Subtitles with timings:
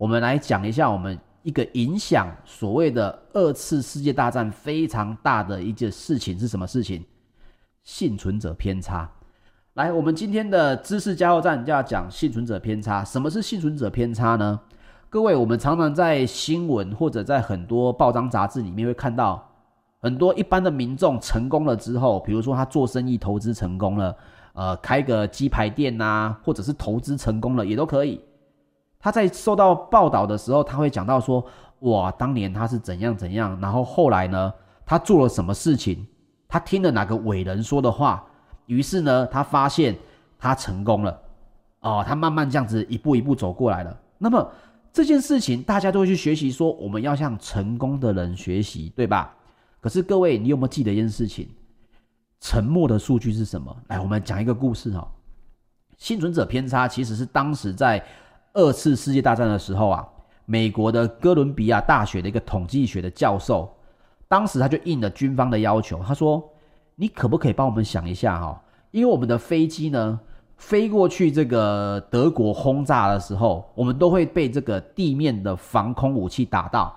[0.00, 7.04] 我们来讲一下我们一个影响所谓的二次世界大战非常大的一件事情是什么事情？
[7.84, 9.06] 幸存者偏差。
[9.74, 13.04] 来，我们今天的知识加油站就要讲幸存者偏差。
[13.04, 14.58] 什么是幸存者偏差呢？
[15.10, 19.46] 各位，我们常常在新闻或者在很多报章杂志里面会看到
[20.00, 24.16] 很多一般的民众成功了之后，比如说他做生意投资成功了，
[24.54, 28.18] 呃，开个鸡排店呐、或者是投资成功了也都可以。
[29.00, 31.44] 他在受到报道的时候，他会讲到说，
[31.80, 34.52] 哇，当年他是怎样怎样，然后后来呢，
[34.84, 36.06] 他做了什么事情，
[36.46, 38.24] 他听了哪个伟人说的话。
[38.66, 39.96] 于是呢，他发现
[40.38, 41.20] 他成功了，
[41.80, 44.00] 哦，他慢慢这样子一步一步走过来了。
[44.18, 44.48] 那么
[44.92, 49.34] 这件事情大家都会去学习，说我们要向成功的人学习，对吧？
[49.80, 51.48] 可是各位，你有没有记得一件事情？
[52.38, 53.74] 沉默的数据是什么？
[53.88, 55.10] 来，我们讲一个故事哈。
[55.96, 58.02] 幸存者偏差其实是当时在
[58.52, 60.08] 二次世界大战的时候啊，
[60.46, 63.72] 美国的哥伦比亚大学的一个统计学的教授，
[64.28, 66.42] 当时他就应了军方的要求，他说。
[66.96, 68.62] 你可不可以帮我们想一下哈？
[68.90, 70.20] 因为我们的飞机呢，
[70.58, 76.94] 飞过去这个德国轰炸的时候，我们都会被这个地面的防空武器打到。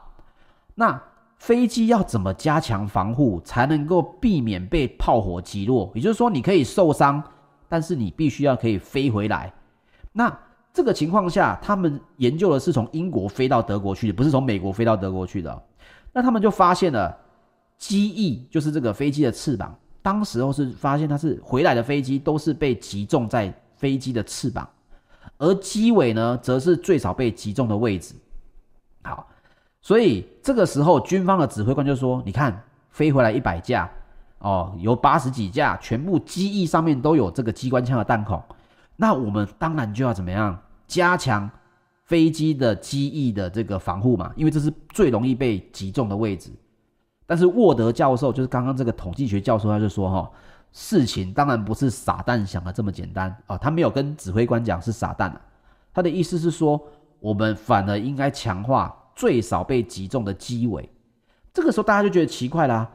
[0.76, 1.02] 那
[1.38, 5.90] 飞机要怎么加强防护，才能够避免被炮火击落？
[5.96, 7.24] 也就是说，你可以受伤，
[7.70, 9.54] 但是你必须要可以飞回来。
[10.12, 10.38] 那
[10.74, 15.64] 这个情况下，他们研究的是从英国飞到德国去的，不是从美国飞到德国去的。
[16.12, 17.16] 那他们就发现了
[17.78, 19.74] 机翼，就是这个飞机的翅膀。
[20.02, 24.68] 当时候是发现它是回来的飞机都是被击中在飞机的翅膀，
[25.38, 28.16] 而机尾呢，则是最少被击中的位置。
[29.04, 29.28] 好，
[29.82, 33.90] 所以这个时候军方的指挥官就说：“你看，飞回来一百架，
[34.40, 38.42] 哦，有八十几架，全部机翼上面都有这个机关枪的弹孔。
[38.96, 40.58] 那我们当然就要怎么样
[40.88, 41.50] 加强
[42.06, 46.52] 飞机的机翼的这个防护嘛，因为这是最容易被击中的位置。”
[47.26, 50.30] 但是沃德教授就是刚刚这个统计学教授，他就说哈，
[50.74, 55.42] 事情当然不是傻蛋想的这么简单啊，他没有跟指挥官讲是傻蛋，
[55.94, 56.80] 他的意思是说，
[57.20, 60.88] 我们反而应该强化最少被击中的机尾。
[61.54, 62.88] 这个时候大家就觉得奇怪啦，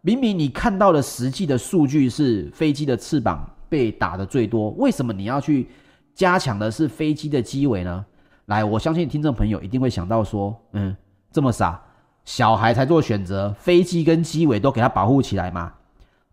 [0.00, 5.68] 明明你看到的实际的数据是飞机的翅膀被打得最多，为什么你要去
[6.14, 8.04] 加强的是飞机的机尾呢？
[8.46, 10.94] 来，我相信听众朋友一定会想到说，嗯，
[11.30, 11.80] 这么傻。
[12.24, 15.72] 小孩才做选择，飞机跟机尾都给它保护起来嘛？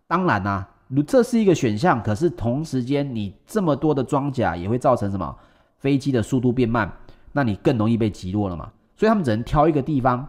[0.05, 0.69] 当然啦、啊，
[1.07, 2.01] 这是一个选项。
[2.03, 5.35] 可是同时间，你这么多的装甲也会造成什么？
[5.79, 6.91] 飞机的速度变慢，
[7.31, 8.71] 那你更容易被击落了嘛？
[8.95, 10.27] 所以他们只能挑一个地方。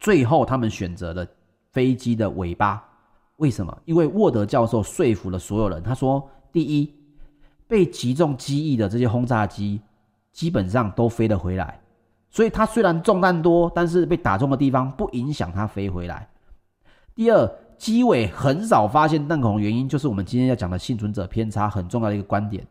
[0.00, 1.26] 最后，他们选择了
[1.72, 2.82] 飞机的尾巴。
[3.36, 3.74] 为什么？
[3.84, 5.82] 因为沃德教授说服了所有人。
[5.82, 6.92] 他说：第一，
[7.68, 9.80] 被击中机翼的这些轰炸机，
[10.32, 11.78] 基本上都飞得回来。
[12.30, 16.28] 所以它虽然中弹多，但是被打中的地方不影响它飞回来。
[17.14, 22.66] 第二，机尾很少发现弹孔原因，就是我们今天要讲的幸存者偏差很重要的一个观点。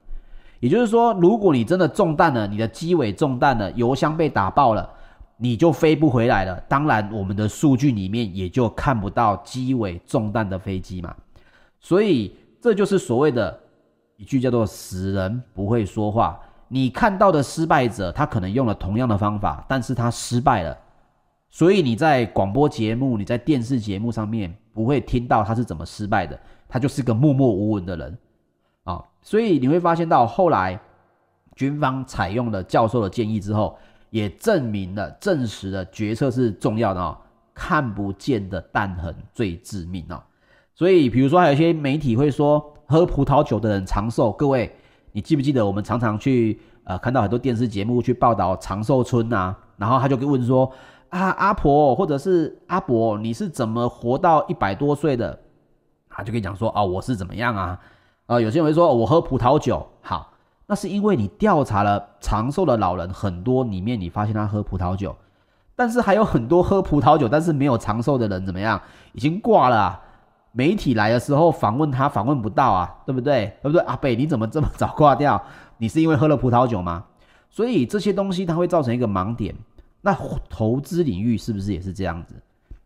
[0.60, 4.90] 也就是说，如果你真的中弹了，你的机尾中弹了，油箱被打爆了，
[5.38, 6.60] 你就飞不回来了。
[6.68, 11.16] 当然，我们的数据里面也就看不到机尾中弹的飞机嘛。
[11.80, 13.60] 所以这就是所谓的
[14.18, 16.40] 一句叫做“死人不会说话”。
[16.68, 20.78] 你看到的失败者，他可能用了同样的方法，但是他失败了。
[21.50, 28.18] 所以你在广播节目、你在电视节目上面不会听到他是怎么失败的，他就是个默默无闻的人
[28.84, 29.02] 啊。
[29.22, 30.78] 所以你会发现到后来，
[31.56, 33.78] 军方采用了教授的建议之后，
[34.10, 37.18] 也证明了、证实了决策是重要的啊。
[37.54, 40.24] 看不见的弹痕最致命啊。
[40.76, 44.76] 所以，比如说还有一些媒体会说，喝葡萄酒的人长寿，各位。
[45.14, 50.72] 你记不记得我们常常去呃看到很多电视节目去报道长寿村呐，然后他就问说
[51.10, 55.40] 啊，阿婆或者是阿伯，你是怎么活到一百多岁的？
[56.08, 57.80] 他就可以讲说啊，我是怎么样啊？
[58.28, 60.32] 啊，有些人会说我喝葡萄酒，好，
[60.68, 65.16] 那是因为你调查了长寿的老人很多，里面你发现他喝葡萄酒，
[65.76, 68.80] 但是还有很多喝葡萄酒但是没有长寿的人怎么样？
[69.14, 70.02] 已经挂了。
[70.58, 73.56] 媒体来的时候访问他，访问不到啊，对不对？
[73.62, 73.80] 对不对？
[73.82, 75.40] 阿北，你怎么这么早挂掉？
[75.78, 77.04] 你是因为喝了葡萄酒吗？
[77.52, 79.54] 所以这些东西它会造成一个盲点。
[80.02, 80.18] 那
[80.50, 82.34] 投资领域是不是也是这样子？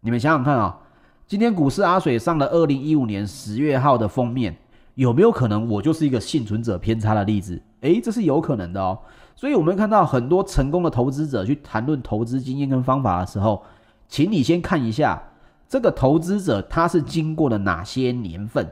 [0.01, 0.77] 你们想想看啊、
[1.25, 4.53] 今天股市阿水上了二零一五年十月号的封面，
[4.95, 7.61] 有没有可能我就是一个幸存者偏差的例子？
[7.79, 8.99] 诶，这是有可能的哦。
[9.33, 13.63] 所以我们看到很多成功的投资者去谈论投资经验跟方法的时候，
[14.09, 15.23] 请你先看一下。
[15.71, 18.69] 这个投资者他是经过了哪些年份？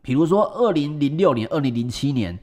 [0.00, 2.38] 比如说，二零零六年、二零零七年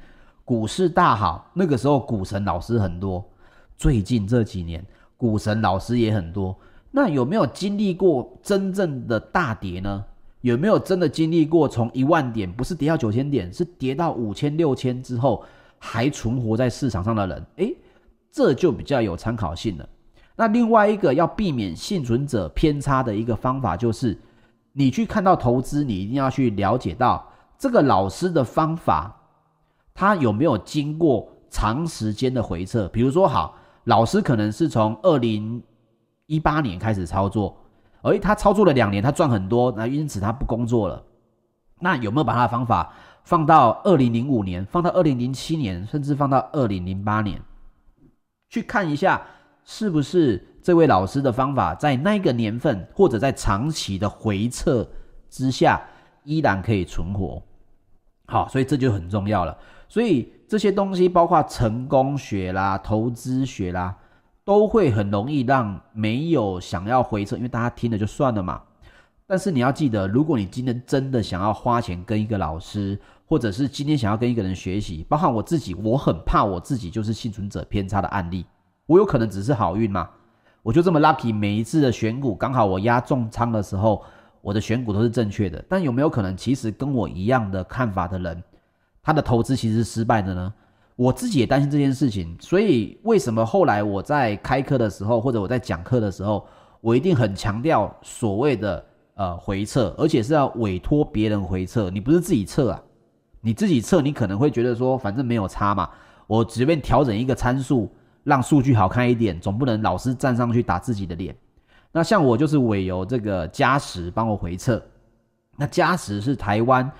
[0.45, 3.27] 股市大好，那个时候股神老师很多，
[3.75, 4.85] 最近这几年
[5.17, 6.55] 股神老师也很多，
[6.91, 10.05] 那有没有经历过真正的大跌呢？
[10.41, 15.43] 有没有真的经历过从一万点不是跌到九千点，是跌到五千六千之后
[15.79, 17.43] 还存活在市场上的人？
[17.55, 17.75] 诶，
[18.31, 19.89] 这就比较有参考性了。
[20.41, 24.19] 那另外一个要避免幸存者偏差的一个方法，就是
[24.73, 29.15] 你去看到投资，你一定要去了解到这个老师的方法，
[29.93, 32.87] 他有没有经过长时间的回撤。
[32.87, 35.61] 比如说，好，老师可能是从二零
[36.25, 37.55] 一八年开始操作。
[38.01, 41.03] 而他操作了两年，他赚很多，那因此他不工作了。
[41.79, 42.91] 那有没有把他的方法
[43.23, 47.39] 放到二零零五年，放到二零零七年，甚至放到二零零八年，
[48.49, 49.21] 去看一下
[49.63, 54.89] 是不是这位老师的方法在那个年份或者在长期的回测
[55.29, 55.81] 之下
[56.23, 57.41] 依然可以存活？
[58.27, 59.57] 好，所以这就很重要了。
[59.87, 63.97] 所以这些东西包括成功学啦、投资学啦。
[64.43, 68.59] 都会很容易让没有想要回测，因为大家听了就算了嘛。
[69.27, 78.43] 但是你要记得，如果你今天真的想要花钱跟一个老师，或者是今天想要跟一个人学习，包括我自己，我很怕我自己就是幸存者偏差的案例。
[78.91, 80.09] 我有可能只是好运嘛，
[80.61, 84.03] 我就这么 lucky，每一次的选股刚好我压重仓的时候，
[84.41, 85.63] 我的选股都是正确的。
[85.69, 88.43] 但有没有可能，其实跟我一样的看法的人，
[89.01, 90.53] 他的投资其实是失败的呢？
[90.97, 96.45] 我自己也担心这件事情，所以为什么后来我在开课的时候，或者我在讲课的时候，
[96.81, 98.85] 我一定很强调所谓的
[99.15, 102.83] 呃回撤，而且是要委托别人回撤，你不是自己测啊？
[103.39, 105.89] 你自己测，你可能会觉得说，反正没有差嘛，
[106.27, 107.89] 我随便调整一个参数，
[108.23, 111.35] 让数据好看一点，总不能老是站上去打自己的脸。
[111.91, 114.81] 那像我就是委由这个嘉实帮我回测，
[115.57, 116.91] 那嘉实是台湾。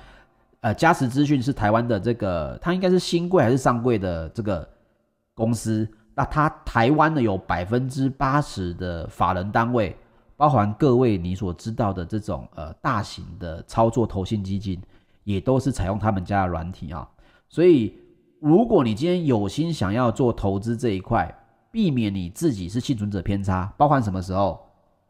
[0.59, 4.67] 呃，嘉实资讯是台湾的这个，它应该是新贵还是上柜的这个
[5.33, 5.89] 公司。
[6.13, 9.97] 那它台湾呢有百分之八十的法人单位，
[10.37, 14.79] 包含各位你所知道的这种呃大型的操作投信基金，
[15.23, 17.09] 也都是采用他们家的软体啊。
[17.49, 17.97] 所以，
[18.41, 21.31] 如果你今天有心想要做投资这一块，
[21.69, 24.59] 避免你自己是幸存者偏差，包含什么时候？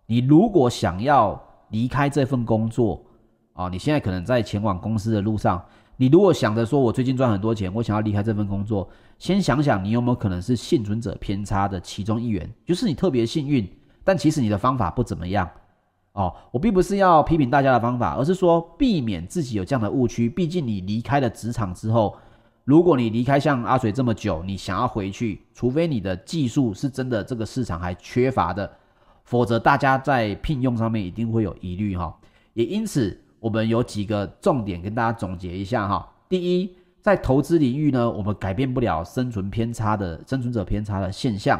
[0.06, 3.01] 你如果想要离开这份工作。
[3.54, 5.63] 啊，你现在可能在前往公司的路上，
[5.95, 13.69] 你如果想着说，我最近赚很多钱，我想要离开这份工作，先想想你有没有可能是幸存者偏差的其中一员，就是你特别幸运，
[14.04, 15.50] 但其实你的方法不怎么样。
[16.13, 20.30] 哦，我并不是要批评大家的方法，而是说避免自己有这样的误区。
[20.30, 22.18] 毕竟你离开了职场之后，
[22.63, 28.72] 如果你离开像阿水这么久，你想要回去，除非你的技术是真的这个市场还缺乏的，
[29.24, 32.18] 否则大家在聘用上面一定会有疑虑哈。
[32.54, 33.19] 也因此。
[33.42, 36.08] 我们有几个重点跟大家总结一下哈。
[36.30, 41.60] 第一，在投资领域呢，我们改变不了生存偏差的生存者偏差的现象，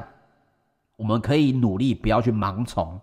[0.95, 3.01] 我们可以努力不要去盲从，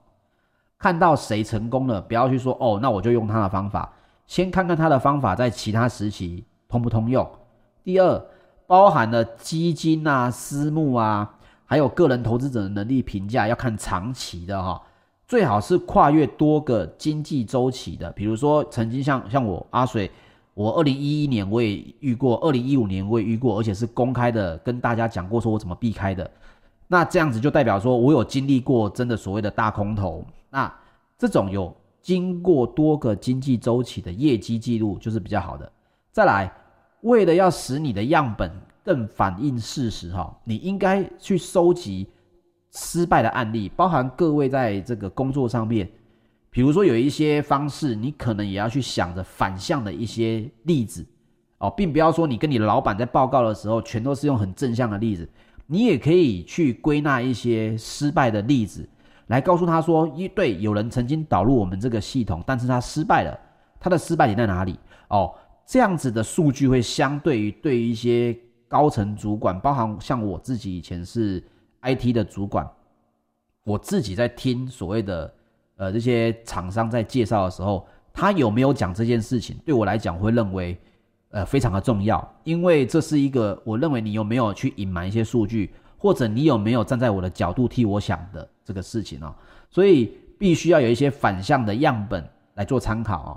[0.79, 3.93] 看到谁成功了，不要去说哦，那我就用他的方法，
[4.29, 7.29] 先看看他的方法在其他时期通不通用。
[7.89, 8.23] 第二，
[8.67, 14.79] 包含了基金啊、私募啊，还有个人投资者的能力评价，要看长期的哈。
[15.27, 20.11] 最好是跨越多个经济周期的，比如说曾经像像我阿水，
[20.53, 26.31] 我二零一一年我也遇过，二零一五年我也遇过，而且是公开的跟大家讲过，说我怎么避开的。
[26.89, 30.23] 那这样子就代表说我有经历过真的所谓的大空头。
[30.51, 30.71] 那
[31.17, 35.73] 这种有经过多个经济周期的业绩记录就是比较好的。
[36.13, 36.53] 再来，
[37.03, 38.51] 为了要使你的样本
[38.85, 42.09] 更反映事实哈，你应该去收集。
[42.71, 45.89] 失败的案例，包含各位在这个工作上面，
[46.51, 51.05] 比如说有一些方式，你可能也要去想着反向的一些例子
[51.59, 55.27] 哦，并不要说你跟你老板在报告的时候，全都是用很正向的例子，
[55.67, 58.87] 你也可以去归纳一些失败的例子，
[59.29, 63.37] 来告诉他说，一对有人曾经导入我们这个系统，但是他失败了，
[63.81, 64.79] 他的失败点在哪里？
[65.09, 65.35] 哦，
[65.69, 68.35] 这样子的数据会相对于对于一些
[68.67, 71.41] 高层主管，包含像我自己以前是。
[71.81, 72.69] IT 的主管，
[73.63, 75.33] 我自己在听所谓的
[75.77, 79.57] 呃这些厂商在介绍的时候，他有没有讲这件事情？
[79.65, 80.77] 对我来讲，会认为
[81.31, 89.33] 呃非常的重要，因为这是一个我认为你有没有去隐瞒一些数据，或者你有没有站在我的角度替我想的这个事情哦，
[89.71, 93.33] 所以必须要有一些反向的样本来做参考哦。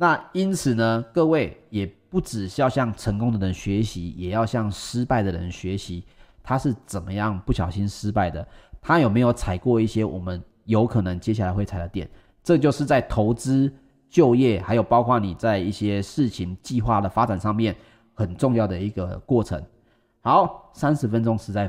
[0.00, 6.02] 那因此呢，各位也不只是要向成功的人学习，也要向失败的人学习。
[6.42, 8.48] 他是怎么样不小心失败的？
[8.80, 12.08] 他有没有踩过一些我们有可能接下来会踩的点？
[12.42, 13.70] 这就是在投资、
[14.08, 17.76] 就业，还有包括你在一些事情计划的发展上面
[18.14, 19.62] 很重要的一个过程。
[20.22, 21.68] 好，三十分钟实在